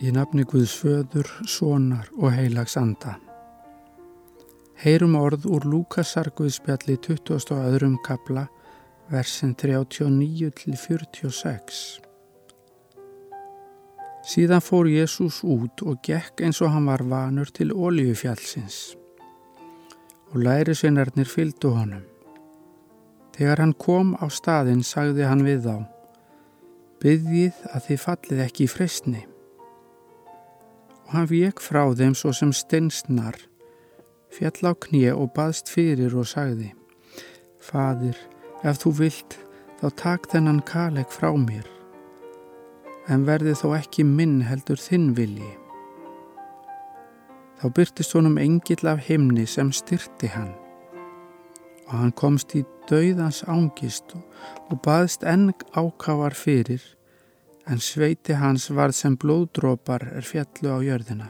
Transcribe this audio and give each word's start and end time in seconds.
Í 0.00 0.08
nafni 0.16 0.46
Guðs 0.48 0.72
föður, 0.80 1.28
sonar 1.44 2.06
og 2.16 2.32
heilags 2.32 2.78
anda. 2.80 3.18
Heyrum 4.80 5.12
orð 5.18 5.44
úr 5.44 5.66
Lúkasar 5.68 6.30
Guðspjalli 6.38 6.94
20. 7.04 7.50
og 7.52 7.66
öðrum 7.68 7.98
kapla, 8.00 8.46
versin 9.12 9.52
39 9.52 10.48
til 10.56 10.78
46. 10.80 11.82
Síðan 14.24 14.64
fór 14.64 14.88
Jésús 14.88 15.42
út 15.44 15.84
og 15.84 16.00
gekk 16.06 16.40
eins 16.46 16.62
og 16.64 16.72
hann 16.72 16.88
var 16.88 17.04
vanur 17.04 17.52
til 17.52 17.74
ólíufjallsins 17.76 18.94
og 20.30 20.38
lærisveinarnir 20.46 21.28
fylgdu 21.28 21.74
honum. 21.76 22.06
Þegar 23.36 23.66
hann 23.66 23.76
kom 23.76 24.14
á 24.16 24.32
staðin 24.32 24.80
sagði 24.80 25.28
hann 25.28 25.44
við 25.44 25.66
þá, 25.66 25.76
byggjið 27.04 27.60
að 27.74 27.86
þið 27.90 28.02
fallið 28.06 28.42
ekki 28.46 28.64
í 28.64 28.72
freysni 28.78 29.26
og 31.10 31.16
hann 31.16 31.26
vek 31.26 31.58
frá 31.58 31.88
þeim 31.98 32.12
svo 32.14 32.30
sem 32.30 32.52
steinsnar, 32.54 33.34
fjall 34.30 34.62
á 34.62 34.72
knið 34.78 35.16
og 35.16 35.32
baðst 35.34 35.66
fyrir 35.66 36.14
og 36.14 36.28
sagði, 36.30 36.68
Fadir, 37.58 38.14
ef 38.62 38.78
þú 38.78 38.92
vilt, 39.00 39.34
þá 39.80 39.88
takk 39.98 40.28
þennan 40.30 40.60
kaleg 40.62 41.10
frá 41.10 41.32
mér, 41.34 41.66
en 43.10 43.26
verði 43.26 43.56
þó 43.58 43.74
ekki 43.80 44.06
minn 44.06 44.38
heldur 44.46 44.78
þinn 44.78 45.10
vilji. 45.18 45.50
Þá 47.58 47.66
byrtist 47.74 48.14
honum 48.14 48.38
engill 48.38 48.86
af 48.86 49.02
himni 49.10 49.48
sem 49.50 49.74
styrti 49.74 50.30
hann 50.30 50.54
og 51.90 51.96
hann 51.98 52.12
komst 52.14 52.54
í 52.54 52.62
dauðans 52.86 53.42
ángist 53.50 54.14
og 54.14 54.76
baðst 54.86 55.26
enn 55.26 55.50
ákávar 55.74 56.38
fyrir 56.38 56.84
en 57.70 57.78
sveiti 57.78 58.34
hans 58.34 58.66
varð 58.74 58.96
sem 58.98 59.14
blóðdrópar 59.20 60.02
er 60.10 60.26
fjallu 60.26 60.72
á 60.74 60.78
jörðina. 60.82 61.28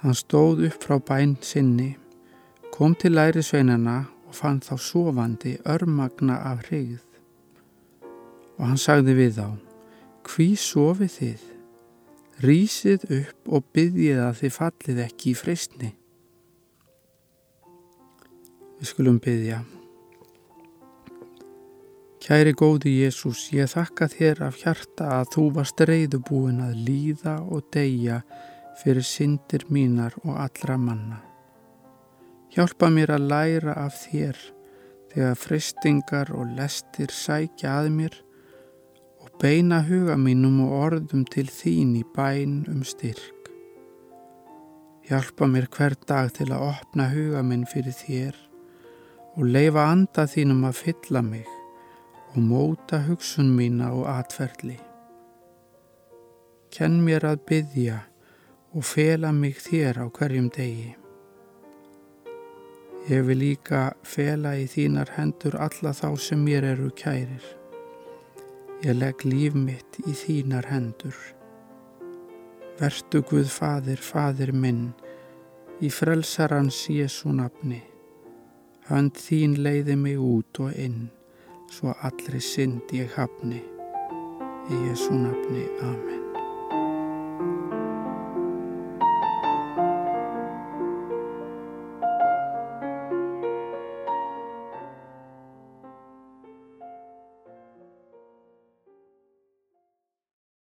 Hann 0.00 0.16
stóð 0.16 0.64
upp 0.68 0.84
frá 0.84 0.96
bæn 1.00 1.36
sinni, 1.44 1.94
kom 2.72 2.96
til 2.96 3.14
læri 3.16 3.44
sveinana 3.44 4.04
og 4.28 4.36
fann 4.36 4.62
þá 4.64 4.74
sofandi 4.80 5.58
örmagna 5.68 6.40
af 6.50 6.64
hrigð. 6.68 7.04
Og 8.56 8.64
hann 8.70 8.80
sagði 8.80 9.16
við 9.20 9.36
þá, 9.38 9.48
hví 10.28 10.48
sofið 10.60 11.12
þið? 11.18 11.44
Rísið 12.44 13.04
upp 13.20 13.52
og 13.54 13.68
byggjið 13.76 14.24
að 14.24 14.40
þið 14.40 14.56
fallið 14.58 15.04
ekki 15.04 15.30
í 15.30 15.38
freystni. 15.38 15.94
Við 18.80 18.90
skulum 18.90 19.20
byggja. 19.22 19.62
Kæri 22.24 22.54
góði 22.56 22.88
Jésús, 23.02 23.50
ég 23.52 23.68
þakka 23.68 24.06
þér 24.08 24.38
af 24.46 24.54
hjarta 24.56 25.06
að 25.18 25.26
þú 25.34 25.42
varst 25.58 25.80
reyðubúin 25.84 26.62
að 26.64 26.78
líða 26.86 27.34
og 27.52 27.66
deyja 27.74 28.22
fyrir 28.80 29.04
syndir 29.04 29.66
mínar 29.68 30.14
og 30.22 30.38
allra 30.40 30.78
manna. 30.80 31.18
Hjálpa 32.54 32.88
mér 32.88 33.12
að 33.18 33.26
læra 33.28 33.74
af 33.76 33.98
þér 34.06 34.40
þegar 35.12 35.36
fristingar 35.42 36.32
og 36.32 36.54
lestir 36.56 37.12
sækja 37.12 37.74
að 37.82 37.88
mér 37.98 38.16
og 39.20 39.34
beina 39.42 39.82
huga 39.84 40.16
mínum 40.16 40.62
og 40.64 40.72
orðum 40.78 41.26
til 41.28 41.44
þín 41.52 41.90
í 41.98 42.06
bæn 42.16 42.62
um 42.72 42.86
styrk. 42.88 43.50
Hjálpa 45.10 45.50
mér 45.52 45.68
hver 45.76 45.98
dag 46.08 46.32
til 46.32 46.48
að 46.48 46.70
opna 46.70 47.10
huga 47.12 47.44
minn 47.44 47.68
fyrir 47.68 47.92
þér 48.00 48.40
og 49.36 49.44
leifa 49.44 49.84
anda 49.90 50.24
þínum 50.24 50.64
að 50.70 50.80
fylla 50.86 51.22
mig 51.28 51.53
og 52.34 52.42
móta 52.42 52.98
hugsun 53.06 53.52
mína 53.54 53.92
og 53.94 54.08
atferðli. 54.10 54.74
Kenn 56.74 56.98
mér 57.06 57.22
að 57.28 57.44
byggja 57.46 58.00
og 58.74 58.82
fela 58.88 59.30
mig 59.32 59.60
þér 59.62 60.00
á 60.02 60.06
hverjum 60.10 60.48
degi. 60.56 60.96
Ég 63.06 63.22
vil 63.28 63.38
líka 63.38 63.84
fela 64.02 64.56
í 64.58 64.66
þínar 64.66 65.14
hendur 65.14 65.54
alla 65.62 65.94
þá 65.94 66.08
sem 66.18 66.42
mér 66.42 66.66
eru 66.72 66.90
kærir. 66.90 67.46
Ég 68.82 68.98
legg 68.98 69.22
líf 69.22 69.54
mitt 69.54 70.02
í 70.02 70.18
þínar 70.18 70.66
hendur. 70.72 71.14
Vertu 72.80 73.22
Guð 73.22 73.46
Fadir, 73.46 74.00
Fadir 74.02 74.50
minn, 74.50 74.88
í 75.78 75.86
frelsarans 75.86 76.88
Jésu 76.90 77.30
nafni. 77.30 77.84
Hönd 78.90 79.20
þín 79.20 79.60
leiði 79.62 79.94
mig 79.94 80.18
út 80.18 80.58
og 80.64 80.74
inn 80.74 81.04
svo 81.74 81.94
allri 82.06 82.40
synd 82.40 82.92
ég 82.94 83.10
hafni. 83.18 83.62
Í 84.70 84.84
Jésu 84.86 85.14
nafni, 85.18 85.66
Amen. 85.82 86.23